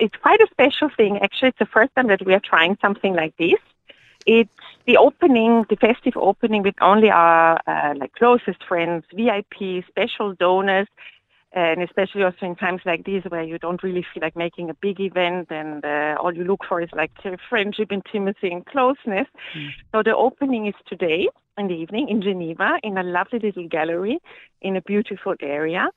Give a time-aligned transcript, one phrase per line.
[0.00, 1.18] it's quite a special thing.
[1.18, 3.60] Actually, it's the first time that we are trying something like this.
[4.26, 4.50] It's
[4.86, 10.88] the opening, the festive opening with only our uh, like closest friends, VIP, special donors,
[11.52, 14.74] and especially also in times like these where you don't really feel like making a
[14.74, 17.12] big event and uh, all you look for is like
[17.48, 19.28] friendship, intimacy, and closeness.
[19.56, 19.68] Mm.
[19.92, 24.18] So the opening is today in the evening in Geneva in a lovely little gallery
[24.62, 25.88] in a beautiful area.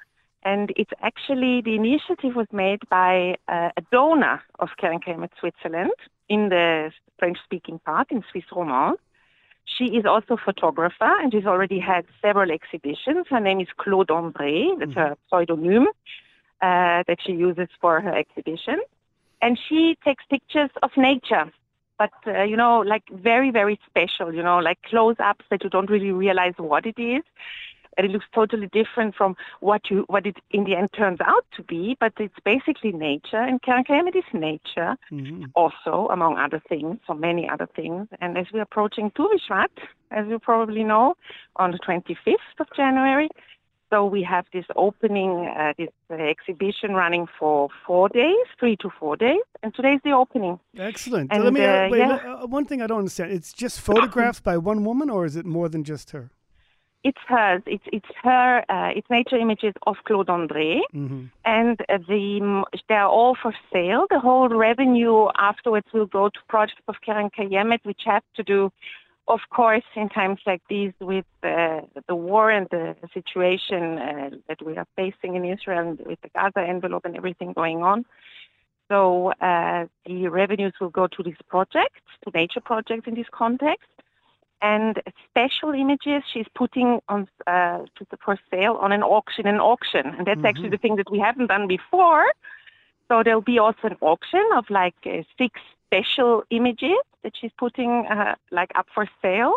[0.52, 6.00] And it's actually the initiative was made by uh, a donor of Keren Kayemet Switzerland
[6.30, 8.96] in the French-speaking part in Swiss Romand.
[9.66, 13.26] She is also a photographer and she's already had several exhibitions.
[13.30, 14.56] Her name is Claude André.
[14.80, 15.00] That's mm-hmm.
[15.00, 15.88] her pseudonym
[16.62, 18.80] uh, that she uses for her exhibition.
[19.42, 21.52] And she takes pictures of nature,
[22.00, 25.70] but, uh, you know, like very, very special, you know, like close ups that you
[25.70, 27.24] don't really realize what it is
[27.98, 31.46] and it looks totally different from what you what it in the end turns out
[31.56, 31.98] to be.
[32.00, 35.46] But it's basically nature, and Keren Kayemet is nature, mm-hmm.
[35.56, 38.08] also among other things, so many other things.
[38.22, 39.68] And as we're approaching Tu B'Shvat,
[40.12, 41.16] as you probably know,
[41.56, 43.30] on the 25th of January.
[43.90, 48.90] So we have this opening, uh, this uh, exhibition running for four days, three to
[49.00, 50.60] four days, and today's the opening.
[50.78, 51.32] Excellent.
[51.32, 52.00] And, Let me uh, wait.
[52.00, 52.40] Yeah.
[52.42, 55.46] Uh, one thing I don't understand: it's just photographs by one woman, or is it
[55.46, 56.32] more than just her?
[57.04, 57.62] It's hers.
[57.66, 58.64] It's it's her.
[58.70, 61.26] Uh, it's nature images of Claude André, mm-hmm.
[61.46, 64.08] and the they're all for sale.
[64.10, 68.72] The whole revenue afterwards will go to projects of Keren Kayemet, which have to do,
[69.28, 74.66] of course, in times like these with uh, the war and the situation uh, that
[74.66, 78.06] we are facing in Israel and with the Gaza envelope and everything going on.
[78.90, 83.88] So uh, the revenues will go to these projects, to nature projects in this context
[84.62, 87.80] and special images she's putting on uh,
[88.24, 89.48] for sale on an auction.
[89.48, 90.46] An auction, and that's mm-hmm.
[90.46, 92.26] actually the thing that we haven't done before.
[93.08, 98.06] So there'll be also an auction of like uh, six special images that she's putting
[98.10, 99.56] uh, like up for sale,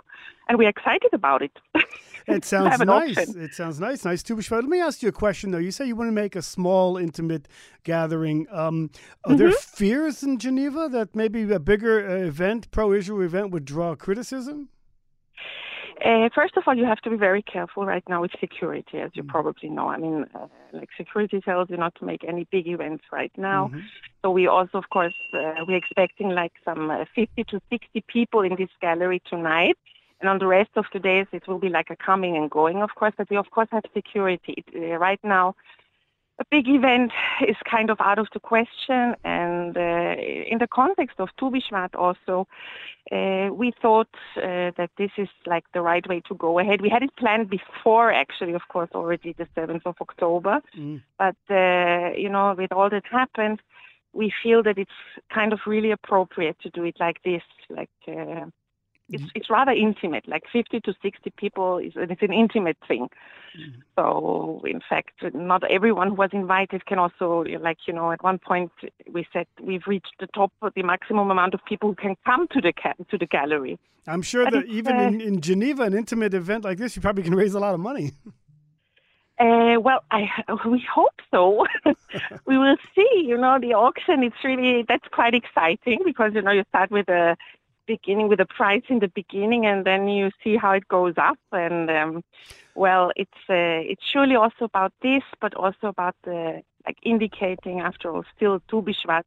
[0.49, 1.53] and we're excited about it.
[2.27, 3.19] It sounds nice.
[3.19, 3.43] Option.
[3.43, 4.05] It sounds nice.
[4.05, 4.37] Nice too.
[4.51, 5.59] Let me ask you a question though.
[5.59, 7.49] You say you want to make a small, intimate
[7.83, 8.47] gathering.
[8.51, 8.91] Um,
[9.25, 9.39] are mm-hmm.
[9.39, 14.69] there fears in Geneva that maybe a bigger uh, event, pro-Israel event, would draw criticism?
[16.05, 19.11] Uh, first of all, you have to be very careful right now with security, as
[19.13, 19.31] you mm-hmm.
[19.31, 19.89] probably know.
[19.89, 23.69] I mean, uh, like security tells you not to make any big events right now.
[23.69, 23.81] Mm-hmm.
[24.23, 28.41] So we also, of course, uh, we're expecting like some uh, 50 to 60 people
[28.41, 29.77] in this gallery tonight.
[30.21, 32.83] And on the rest of the days, it will be like a coming and going,
[32.83, 33.15] of course.
[33.17, 34.55] But we, of course, have security.
[34.59, 35.55] It, uh, right now,
[36.41, 37.13] a big event
[37.47, 39.15] is kind of out of the question.
[39.25, 40.15] And uh,
[40.51, 42.49] in the context of Tu B'Shvat also,
[43.13, 46.81] uh, we thought uh, that this is like the right way to go ahead.
[46.81, 50.61] We had it planned before, actually, of course, already the 7th of October.
[50.77, 51.03] Mm.
[51.19, 53.61] But, uh, you know, with all that happened,
[54.13, 54.91] we feel that it's
[55.33, 58.47] kind of really appropriate to do it like this, like uh,
[59.11, 59.31] it's mm-hmm.
[59.35, 60.27] it's rather intimate.
[60.29, 63.09] Like 50 to 60 people is it's an intimate thing.
[63.59, 63.81] Mm-hmm.
[63.97, 68.39] So in fact, not everyone who was invited can also like you know at one
[68.39, 68.73] point
[69.13, 72.61] we said we've reached the top the maximum amount of people who can come to
[72.61, 73.79] the ca- to the gallery.
[74.07, 77.03] I'm sure but that even uh, in, in Geneva, an intimate event like this, you
[77.03, 78.13] probably can raise a lot of money.
[79.41, 80.29] Uh, well, I
[80.67, 81.67] we hope so.
[82.47, 83.25] we will see.
[83.25, 84.23] You know, the auction.
[84.23, 87.39] It's really that's quite exciting because you know you start with a
[87.95, 91.41] beginning with a price in the beginning, and then you see how it goes up.
[91.53, 92.13] And um,
[92.83, 96.41] well, it's uh, it's surely also about this, but also about the
[96.87, 99.27] like indicating, after all, still Tu B'Shvat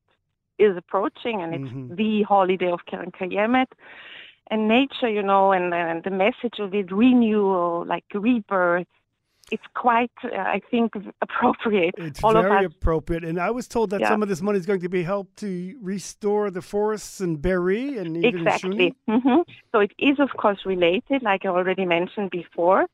[0.66, 1.96] is approaching, and it's mm-hmm.
[2.02, 3.72] the holiday of Keren Kayemet.
[4.52, 8.94] And nature, you know, and, and the message of it, renewal, like rebirth,
[9.54, 11.94] it's quite, uh, I think, appropriate.
[12.00, 13.24] It's All very appropriate.
[13.24, 14.10] And I was told that yeah.
[14.10, 15.50] some of this money is going to be helped to
[15.80, 18.96] restore the forests in Be'eri and even Exactly.
[19.08, 19.42] Mm-hmm.
[19.72, 22.88] So it is, of course, related, like I already mentioned before,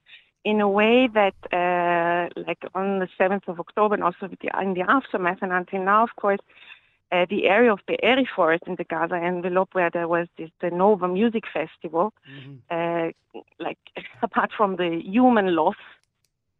[0.43, 4.23] in a way that, uh, like on the 7th of October and also
[4.61, 6.41] in the aftermath and until now, of course,
[7.11, 10.69] uh, the area of Be'eri Forest in the Gaza envelope where there was this the
[10.69, 12.55] Nova Music Festival, mm-hmm.
[12.69, 13.79] uh, like
[14.21, 15.81] apart from the human loss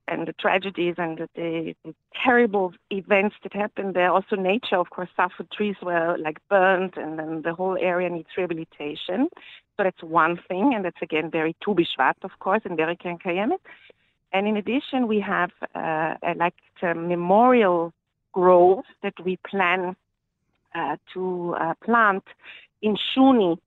[0.10, 4.12] and the tragedies and the, the, terrible events that happened there.
[4.12, 5.50] Also, nature, of course, suffered.
[5.52, 9.30] Trees were like burned, and then the whole area needs rehabilitation.
[9.78, 13.18] So that's one thing, and that's again very Tu B'Shvat, of course, and very Keren
[13.18, 13.60] Kayemet.
[14.34, 17.94] And in addition, we have uh, a, like a memorial
[18.32, 19.96] grove that we plan
[20.76, 22.24] uh, to uh, plant
[22.82, 23.58] in Shuni.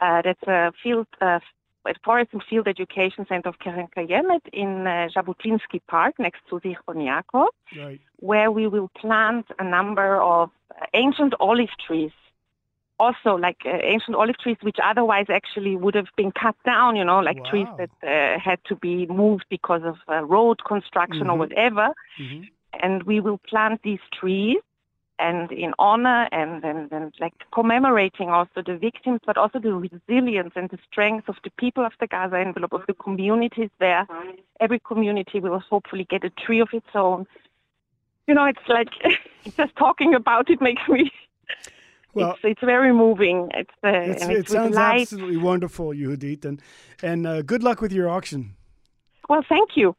[0.00, 1.40] Uh, that's a field uh,
[1.88, 6.60] at Forest and Field Education Center of Keren Kayemet in uh, Jabotinsky Park next to
[6.60, 7.48] Zichron Yaakov,
[7.78, 8.00] right.
[8.16, 10.50] where we will plant a number of
[10.94, 12.12] ancient olive trees
[13.00, 17.04] also like uh, ancient olive trees, which otherwise actually would have been cut down, you
[17.04, 17.50] know, like wow.
[17.50, 21.30] trees that uh, had to be moved because of uh, road construction mm-hmm.
[21.30, 21.88] or whatever.
[22.20, 22.42] Mm-hmm.
[22.82, 24.58] And we will plant these trees
[25.20, 30.52] and in honor and, and, and like commemorating also the victims, but also the resilience
[30.56, 34.06] and the strength of the people of the Gaza envelope, of the communities there.
[34.60, 37.26] Every community will hopefully get a tree of its own.
[38.26, 38.90] You know, it's like
[39.56, 41.10] just talking about it makes me
[42.14, 43.48] well, it's, it's very moving.
[43.54, 46.62] It's, uh, it's it sounds absolutely wonderful, Yehudit, and
[47.02, 48.56] and uh, good luck with your auction.
[49.28, 49.94] Well, thank you.